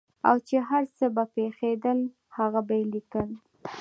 [0.29, 1.99] او چې هر څه به پېښېدل
[2.37, 3.29] هغه به یې لیکل.